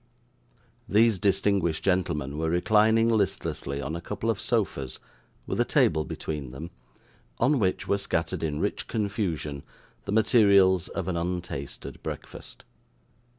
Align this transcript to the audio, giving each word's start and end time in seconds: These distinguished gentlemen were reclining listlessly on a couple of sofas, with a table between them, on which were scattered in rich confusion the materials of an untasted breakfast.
These 0.89 1.19
distinguished 1.19 1.83
gentlemen 1.83 2.39
were 2.39 2.49
reclining 2.49 3.07
listlessly 3.07 3.79
on 3.83 3.95
a 3.95 4.01
couple 4.01 4.31
of 4.31 4.41
sofas, 4.41 4.97
with 5.45 5.59
a 5.59 5.63
table 5.63 6.05
between 6.05 6.49
them, 6.49 6.71
on 7.37 7.59
which 7.59 7.87
were 7.87 7.99
scattered 7.99 8.41
in 8.41 8.59
rich 8.59 8.87
confusion 8.87 9.61
the 10.05 10.11
materials 10.11 10.87
of 10.87 11.07
an 11.07 11.17
untasted 11.17 12.01
breakfast. 12.01 12.63